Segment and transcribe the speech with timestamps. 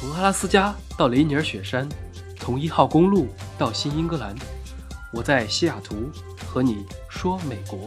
[0.00, 1.86] 从阿拉斯加到雷尼尔雪山，
[2.38, 3.28] 从一号公路
[3.58, 4.34] 到新英格兰，
[5.12, 6.10] 我在西雅图
[6.46, 7.86] 和你说美国。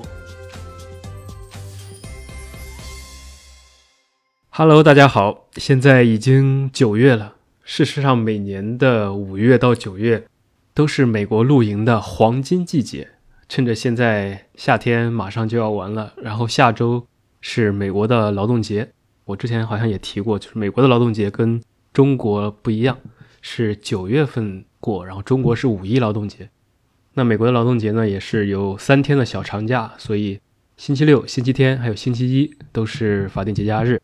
[4.51, 7.33] Hello，大家好，现在已经九月了。
[7.63, 10.27] 事实上，每年的五月到九月
[10.75, 13.09] 都是美国露营的黄金季节。
[13.49, 17.07] 趁着现在夏天马上就要完了，然后下周
[17.41, 18.91] 是美国的劳动节。
[19.25, 21.59] 我之前好像也提过，就是美国的劳动节跟
[21.93, 22.97] 中国不一样，
[23.41, 26.49] 是九月份过，然后中国是五一劳动节。
[27.13, 30.39] 那美国的劳动节呢，也是有三天的小长假，所以
[30.75, 34.01] 星期六、星期天还有星期一都是法定节假日。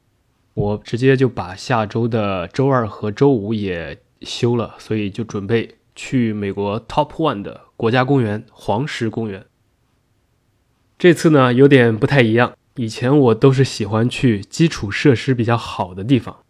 [0.54, 9.46] 我直接就把下周的周二和周五也休了，所以就准备去美国 Top One 的国家公园——黄石公园。
[10.98, 16.44] 这次呢，有点不太一样，以前我都是喜欢去基础设施比较好的地方。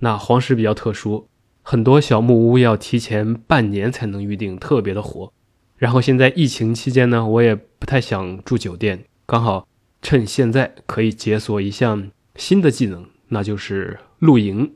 [0.00, 1.28] 那黄石比较特殊，
[1.62, 5.32] 很多小木屋要提前半年才能预定，特别的火。
[5.76, 9.66] 然后现在疫情期间呢，我也不太想住酒店，刚好
[10.02, 14.74] 趁现在可以解锁一项新的技能，那就是露营。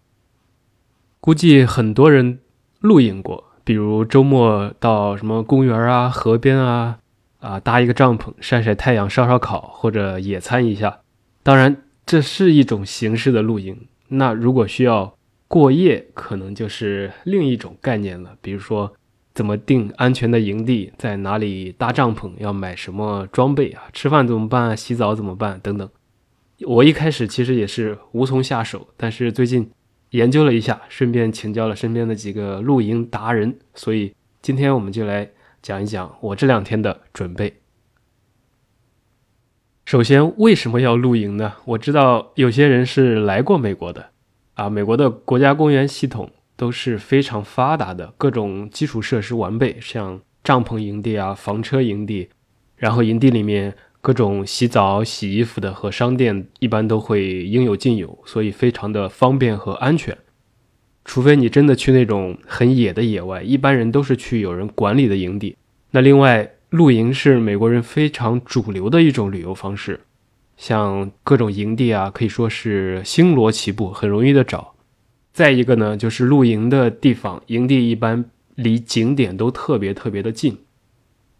[1.20, 2.40] 估计很多人
[2.80, 6.98] 露营过，比如周末到什么公园啊、河边啊，
[7.40, 11.00] 啊搭一个帐篷晒晒太阳、烧烧烤或者野餐一下。
[11.42, 13.86] 当然，这是一种形式的露营。
[14.08, 15.16] 那如果需要
[15.48, 18.36] 过夜，可能就是另一种概念了。
[18.41, 18.92] 比如说，
[19.34, 23.84] 怎么定安全的营地，在哪里搭帐篷，要买什么装备啊？
[23.92, 24.77] 吃饭怎么办？
[24.77, 25.58] 洗澡怎么办？
[25.61, 25.88] 等等。
[26.66, 29.70] 我一开始其实也是无从下手，但是最近
[30.11, 35.28] 研究了一下，顺便请教了身边的几个露营达人，所以今天我们就来
[35.62, 37.52] 讲一讲我这两天的准备。
[39.84, 41.52] 首先，为什么要露营呢？
[41.66, 44.06] 我知道有些人是来过美国的，
[44.54, 52.30] 啊，美国的国家公园系统都是非常发达的，各种基础设施完备，像帐篷营地啊、房车营地，
[52.77, 60.16] 然后营地里面各种洗澡、洗衣服的和商店一般都会应有尽有，所以非常的方便和安全。
[61.05, 65.58] 除非你真的去那种很野的野外，一般人都是去有人管理的营地。
[65.90, 66.51] 那另外。
[66.70, 70.01] 露营是美国人非常主流的一种旅游方式，
[70.57, 74.75] 像各种营地啊，可以说是星罗棋布，很容易的找。
[75.33, 78.25] 再一个呢，就是露营的地方，营地一般
[78.57, 80.58] 离景点都特别特别的近，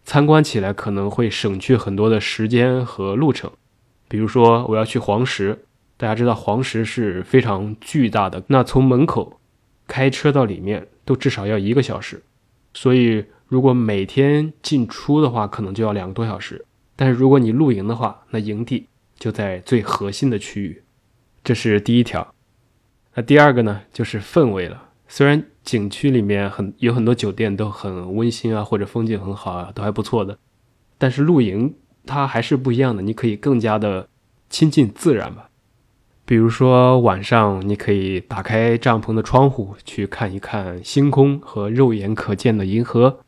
[0.05, 3.51] 参观起来可能会省去很多的时间和路程。
[4.07, 5.65] 比如说我要去黄石，
[5.97, 9.39] 大家知道黄石是非常巨大的，那从门口
[9.85, 12.23] 开车到里面都至少要一个小时，
[12.73, 13.25] 所以。
[13.47, 16.65] 如果每天进出的话，可能就要两个多小时。
[16.95, 18.87] 但是如果你露营的话，那营地
[19.19, 20.83] 就在最核心的区域，
[21.43, 22.33] 这是第一条。
[23.13, 24.89] 那第二个呢，就是氛围了。
[25.07, 30.37] 虽然景区里面很有很多酒店都很温馨啊，或者风景很好啊，都还不错的，
[30.97, 31.75] 但是露营
[32.05, 34.07] 它还是不一样的，你可以更加的
[34.49, 35.49] 亲近自然吧。
[36.25, 43.19] 比如说晚上，你可以打开帐篷的窗户去看一看星空和肉眼可见的银河。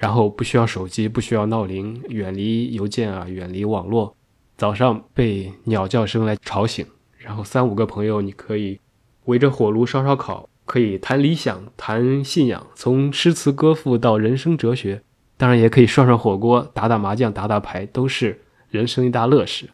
[0.00, 4.16] 然后不需要手机，不需要闹铃，远离邮件啊，远离网络。
[4.56, 6.86] 早上被鸟叫声来吵醒，
[7.18, 8.80] 然后三五个朋友，你可以
[9.26, 15.02] 围着火炉烧烧烤，可以谈理想、谈信仰，从诗词歌赋到人生哲学。
[15.36, 18.40] 当然也可以涮涮火锅、打打麻将、打打牌，都是
[18.70, 19.68] 人生一大乐事。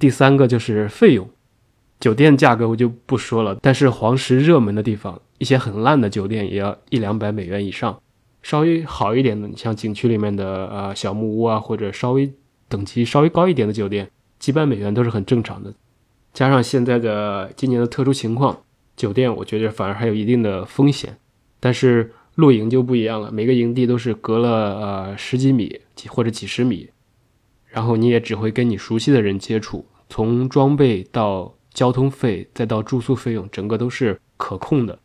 [0.00, 1.30] 第三个就是费用，
[2.00, 7.96] 酒店价格我就不说了，但是黄石热门的地方，一些很烂的酒店也要一两百美元以上。
[8.46, 12.32] 稍微好一点的，你像景区里面的呃小木屋啊，或者稍微
[12.68, 14.08] 等级稍微高一点的酒店，
[14.38, 15.74] 几百美元都是很正常的。
[16.32, 18.56] 加上现在的今年的特殊情况，
[18.96, 21.18] 酒店我觉得反而还有一定的风险。
[21.58, 26.88] 但是露营就不一样了，每个营地都是隔了呃十几米几或者几十米，
[27.66, 34.96] 然后你也只会跟你熟悉的人接触，从装备到交通费再到住宿费用，整个都是可控的。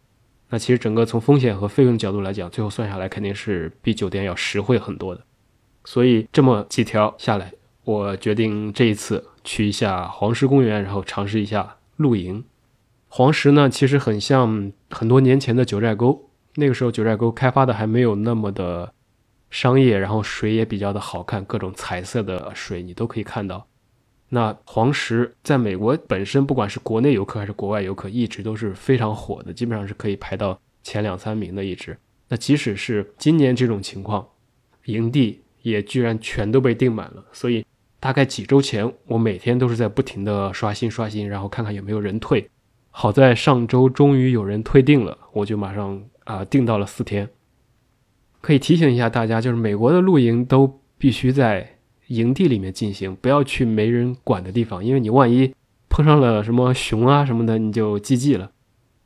[0.52, 5.22] 那其实整个从风险和费用角度来讲，最后算下来肯定是比酒店要实惠很多的。
[5.86, 7.54] 所以这么几条下来，
[7.86, 12.44] 我决定这一次去一下黄石公园，然后尝试一下露营。
[13.08, 18.94] 黄石呢，其实很像很多年前的九寨沟，那个时候九寨沟开发的还没有那么的
[19.50, 23.68] 商业，然后水也比较的好看，各种彩色的水你都可以看到。
[24.34, 31.98] 那黄石在美国本身，不管是国内游客还是国外游客，一直都是非常火的，基本上是可以排到前两三名的一支。
[32.30, 34.26] 那即使是今年这种情况，
[34.86, 37.26] 营地也居然全都被订满了。
[37.34, 37.66] 所以
[38.00, 42.50] 大概几周前，我每天都是在不停的刷新刷新，然后看看有没有人退。
[42.90, 47.28] 好在上周终于有人退订了，我就马上啊订到了四天。
[48.40, 51.80] 可以提醒一下大家，就是美国的露营都必须在
[52.12, 55.54] 营地里面进行，不要去没人管的地方，因为你万一
[55.90, 58.52] 碰上了什么熊啊什么的，你就 GG 了。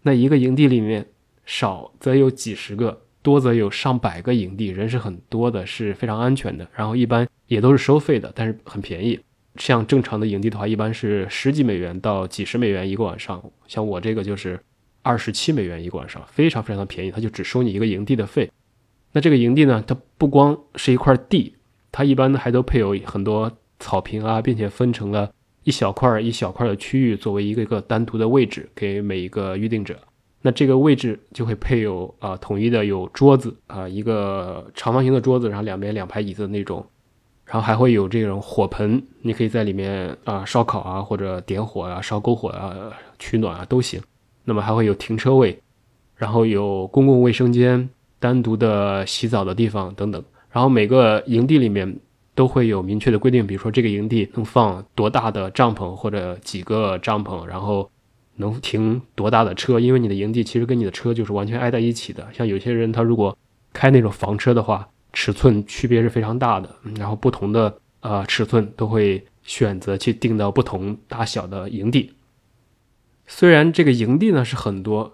[0.02, 1.08] 那一个营地里面
[1.46, 6.68] 少则有几十个，多则有上百个营地，人是很多的，是非常安全的。
[6.74, 9.20] 然后一般也都是收费的，但是很便宜。
[9.58, 13.42] 像正常的营地的话，一般是十几美元到几十美元一个晚上。
[13.68, 14.60] 像我这个就是
[15.02, 18.52] 二十七美元一个晚上，非常非常的便宜，他就只收你一个营地的费。
[19.14, 21.56] 那这个营地呢，它不光是一块地，
[21.96, 23.50] 它一般呢还都配有很多
[23.80, 25.32] 草坪啊，并且分成了
[25.64, 29.98] 一小块一小块的区域，作为一个一个单独的位置给每一个预定者。
[30.42, 36.86] 那这个位置就会配有啊统一的有桌子啊，一个长方形的桌子，然后两边两排椅子的那种。
[37.46, 42.76] 然后还会有这种火盆，你可以在里面啊烧烤啊，或者点火啊、烧篝火啊、
[43.20, 44.02] 取暖啊都行。
[44.44, 45.58] 那么还会有停车位，
[46.18, 47.88] 然后有公共卫生间、
[48.20, 50.22] 单独的洗澡的地方等等。
[50.56, 52.00] 然后每个营地里面
[52.34, 57.92] 都会有明确的规定，比如说这个营地能放多大的帐篷或者几个帐篷，然后
[58.38, 62.26] 能停多大的车，因为你的营地其实跟你的车就是完全挨在一起的。
[62.32, 63.38] 像有些人他如果
[63.74, 64.88] 开那种房车的话。
[65.18, 72.12] 尺寸区别是非常大的，然后不同的呃尺寸都会选择去定到不同大小的营地。
[73.26, 75.14] 虽然这个营地呢是很多，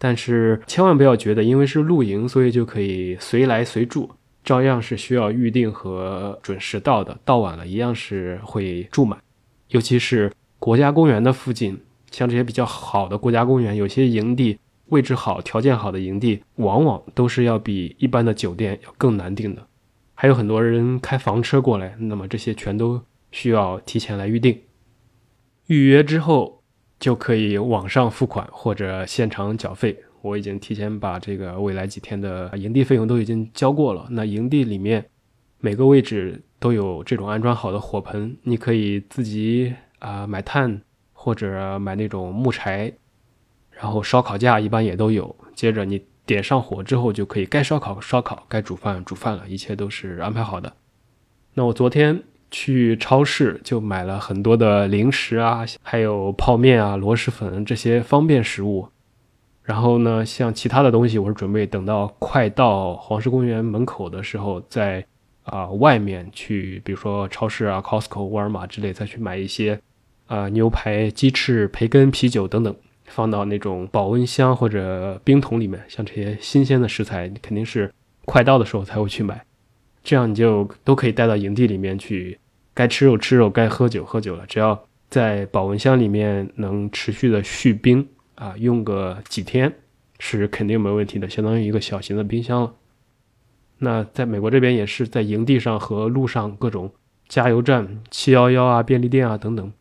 [0.00, 4.10] 但是千万不要觉得因为是露营，所以就可以随来随住，
[4.46, 7.18] 照样是需要预定和准时到的。
[7.26, 9.20] 到晚了一样是会住满，
[9.68, 11.78] 尤其是国家公园的附近，
[12.10, 14.58] 像这些比较好的国家公园，有些营地。
[14.90, 19.66] 位置好、条件好的营地，往往都是要比一般的酒店要更难订的。
[20.14, 23.02] 还有很多人开房车过来，那么这些全都
[23.32, 24.56] 需要提前来预定。
[25.66, 26.62] 预约之后
[27.00, 29.98] 就可以网上付款或者现场缴费。
[30.26, 34.06] 我已经提前把这个未来几天的营地费用都已经交过了。
[34.10, 35.04] 那营地里面
[35.60, 40.82] 每个位置都有这种安装好的火盆，你可以自己啊买炭
[41.12, 42.92] 或者买那种木柴。
[43.70, 50.72] 然后烧烤架一般也都有，接着你点上火之后，就可以该烧烤烧烤，该煮饭煮饭了，一切都是安排好的。
[51.52, 58.88] 那我昨天去超市就买了很多的零食啊，还有泡面啊、螺蛳粉这些方便食物。
[59.66, 65.04] 然后呢，像其他的东西，我是准备等到快到黄石公园门口的时候，在
[65.42, 69.78] 啊外面去，比如说超市啊、Costco、沃尔玛之类，再去买一些
[70.26, 72.74] 啊牛排、鸡翅、培根、啤酒等等。
[73.08, 77.88] 放到那种保温箱或者冰桶里面，像这些新鲜的食材，你肯定是
[78.24, 79.44] 快到的时候才会去买，
[80.02, 82.36] 这样你就都可以带到营地里面去，
[82.74, 84.44] 该吃肉吃肉，该喝酒喝酒了。
[84.48, 84.76] 只要
[85.08, 88.04] 在保温箱里面能持续的续冰
[88.36, 89.70] 啊，用个几天
[90.18, 92.74] 是肯定没问题的，相当于一个小型的冰箱了。
[93.78, 96.90] 那在美国这边也是在营地上和路上各种
[97.28, 99.72] 加油站、七幺幺啊、便利店啊等等，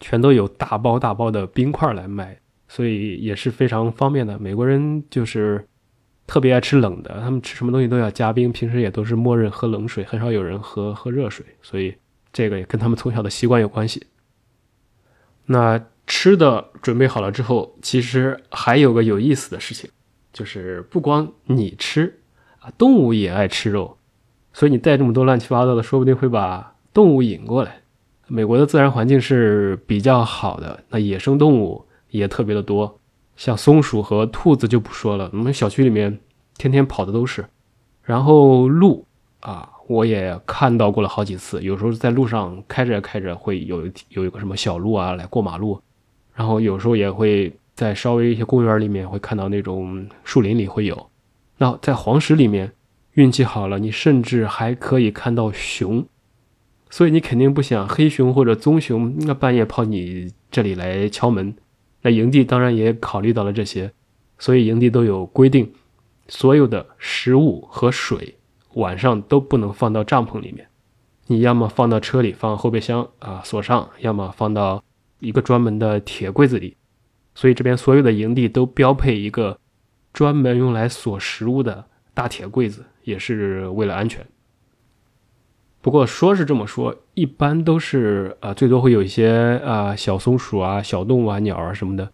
[0.00, 2.40] 全都有大包大包的冰块来卖。
[2.72, 4.38] 所以也是非常方便的。
[4.38, 5.66] 美国人就是
[6.24, 11.44] 特别爱吃冷的，他们吃什么东西都要加冰，平时也都是默认喝冷水，很少有人喝喝热水。
[11.62, 11.92] 所以
[12.32, 14.06] 这个也跟他们从小的习惯有关系。
[15.46, 19.88] 那吃的准备好了之后，其实还有个有意思的事情，
[20.32, 22.18] 就是不光你吃
[22.58, 23.96] 啊，动物也爱吃肉，
[24.52, 27.82] 所以你带这么多乱七八糟的，说不定会把动物引过来。
[28.26, 31.86] 美国的自然环境是比较好的，那野生动物。
[32.10, 32.98] 也特别的多，
[33.36, 36.18] 像松鼠和兔子就不说了，我们小区里面
[36.58, 37.46] 天天跑的都是。
[38.02, 39.06] 然后鹿
[39.38, 45.80] 啊，我也看到过了好几次，有时候在路上开着开着会有有一个什么小鹿啊来过马路，
[46.40, 51.10] 然后有时候也会在稍微一些公园里面会看到那种树林里会有。
[51.58, 52.72] 那在黄石里面，
[53.12, 56.06] 运气好了，你甚至还可以看到熊，
[56.88, 61.54] 所以你肯定不想黑熊或者棕熊那半夜跑你这里来敲门。
[62.00, 63.92] 那营地当然也考虑到了这些，
[64.38, 65.70] 所以营地都有规定，
[66.26, 68.36] 所有的食物和水
[68.76, 70.66] 晚上都不能放到帐篷里面，
[71.26, 74.82] 你要么放到车里放后备箱啊锁上，要么放到
[75.20, 76.76] 一个专门的铁柜子里。
[77.34, 79.58] 所以这边所有的营地都标配一个
[80.12, 84.26] 专门用来锁食物的大铁柜子，也是为了安全。
[85.80, 92.10] 不过说是这么说，一般都是啊，最多会有一些啊小松鼠啊、小动物啊、鸟啊什么的。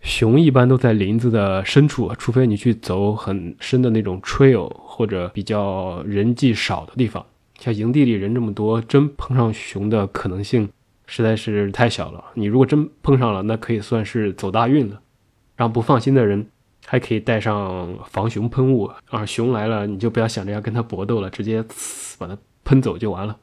[0.00, 7.26] 熊一般都在林子的深处，除非你去走很深的那种 trail 或者比较人迹少的地方。
[7.58, 10.70] 像营地里人这么多，真碰上熊的可能性
[11.10, 12.24] 实在是太小了。
[12.34, 15.00] 你如果真碰上了，那可以算是走大运了。
[15.56, 16.46] 让不放心的人
[16.86, 21.64] 还可以带上防熊喷雾啊，熊来了你就不要想着要跟它搏斗了，直接
[22.16, 23.36] 把它喷走就完了。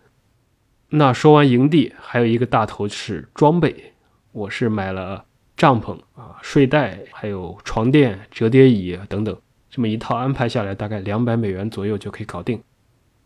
[0.89, 3.93] 那说完营地，还有一个大头是装备，
[4.31, 5.25] 我是买了
[5.57, 9.37] 帐篷啊、睡袋，还有床垫、折叠椅等等，
[9.69, 12.63] 这么一套安排下来，大概两百美元左右就可以搞定。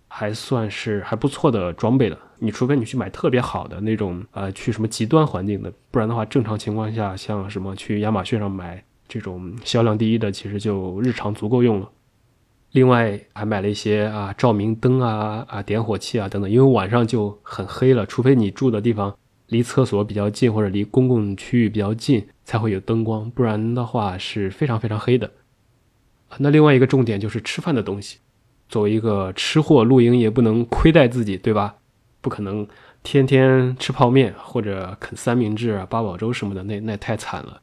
[0.09, 2.17] 还算是还不错的装备了。
[2.43, 11.87] 你除非你去买特别好的那种，呃，去什么极端环境的，不然的话，正常情况下，像什么去亚马逊上买这种销量第一的，其实就日常足够用了。
[12.71, 19.15] 另外还买了一些啊照明灯啊啊点火器啊等等，因为晚上就很黑了，除非你住的地方
[19.47, 25.29] 离厕所比较近或者离公共区域比较近，才会有灯光，不然的话是非常非常黑的。
[26.39, 28.17] 那另外一个重点就是吃饭的东西。
[28.69, 31.75] 作为一个吃货，露营也不能亏待自己，对吧？
[32.21, 32.65] 不可能
[33.03, 37.59] 天天吃泡面或者啃三明治啊、八宝粥什么的，那那太惨了。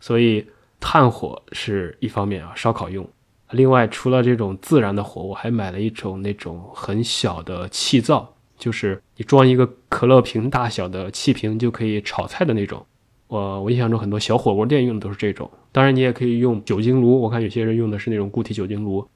[0.00, 0.44] 所以
[0.80, 3.08] 炭火是一方面啊，烧烤用。
[3.52, 12.84] 另外，除了这种自然的火，我还买了一种那种很小的气灶，就是你装一个可乐瓶大小的气瓶就可以炒菜的那种。
[13.26, 15.50] 我我印象中很多小火锅店用的都是这种。
[15.72, 19.06] 当然，你也可以用酒精炉，我看有些人用的是那种固体酒精炉。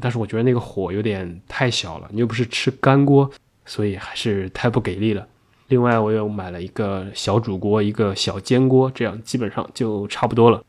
[0.00, 3.28] 但是我觉得那个火有点太小了，你又不是吃干锅，
[3.68, 5.28] 所以还是太不给力了。
[5.68, 10.64] 另外，我又买了一个小煮锅，一个小煎锅，这样基本上就差不多了。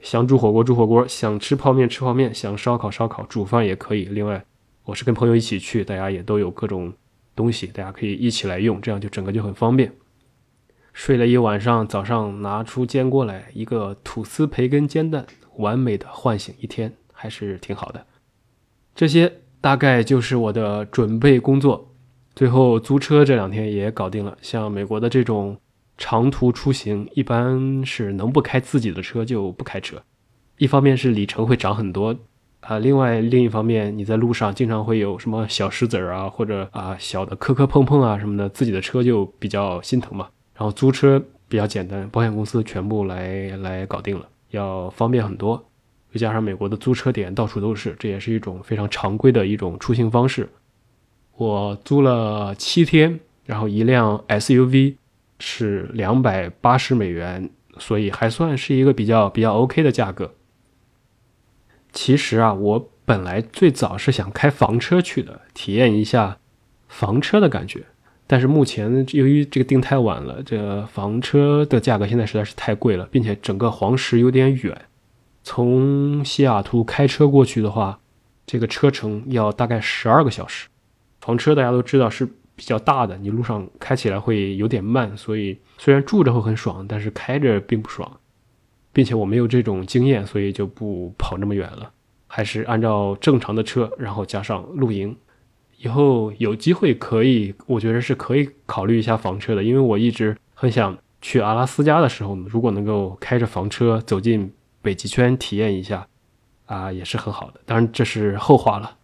[0.00, 4.04] 想煮火锅煮火锅，想吃泡面吃泡面，想烧烤烧烤，煮饭也可以。
[4.04, 4.44] 另外，
[4.84, 6.92] 我是跟朋友一起去，大家也都有各种
[7.34, 9.92] 东西，大家可以一起来用，这样就整个就很方便。
[10.92, 15.26] 睡了一晚上，早上拿出煎锅来，一个吐司培根煎蛋，
[15.56, 18.06] 完美的唤醒一天，还是挺好的。
[18.94, 21.92] 这些大概就是我的准备工作，
[22.36, 24.36] 最后租车这两天也搞定了。
[24.42, 25.58] 像美国的这种
[25.96, 29.96] 长途出行，一般是能不开自己的车就不开车。
[30.58, 32.14] 一方面是里程会涨很多
[32.60, 40.28] 啊，另外另一方面你在路上经常会有什么小石子儿啊，或者啊小的磕磕碰碰啊什么的，自己的车就比较心疼嘛。
[40.54, 45.56] 然后租车比较简单，保险公司全部来来搞定了，要方便很多。
[46.12, 50.46] 再加上美国的租车点到处都是，这也是一种非常常规的一种出行方式。
[51.36, 54.96] 我租了七天，然后一辆 SUV
[55.38, 60.32] 是两百八十美元，所以还算是一个比较比较 OK 的价格。
[61.92, 66.38] 其实啊，我本来最早是想开房车去的，体验一下
[66.88, 67.84] 房车的感觉。
[68.26, 74.86] 但是目前由于这个订太晚了，这房车的价格现在实在是太贵了，并且整个黄石有点远。
[75.44, 78.00] 从西雅图开车过去的话，
[78.46, 80.66] 这个车程要大概十二个小时。
[81.26, 88.08] 房车大家都知道是比较大的，你路上开起来会有点慢，所以虽然住着会很爽，但是开着并不爽。
[88.92, 91.90] 并且我没有这种经验，所以就不跑那么远了，
[92.28, 95.16] 还是按照正常的车，然后加上露营。
[95.78, 104.52] 以后有机会可以，我觉得是可以考虑一下房车的，因为我一直很想去阿拉斯加的时候，如果能够开着房车走进。
[104.82, 106.06] 北极圈体验一下，
[106.66, 107.60] 啊，也是很好的。
[107.66, 108.98] 当然这是后话了。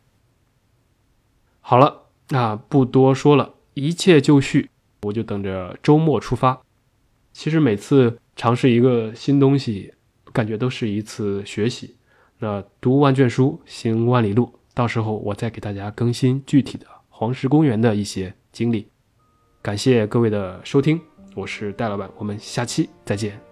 [1.61, 2.02] 好了，
[2.33, 4.71] 那不多说了，一切就绪，
[5.03, 6.59] 我就等着周末出发。
[7.35, 9.93] 其实每次尝试一个新东西，
[10.33, 11.95] 感觉都是一次学习。
[12.39, 18.89] 那读万卷书，行万里路，到时候我再给大家更新具体的黄石公园的一些经历。
[19.61, 20.99] 感谢各位的收听，
[21.35, 23.52] 我是戴老板，我们下期再见。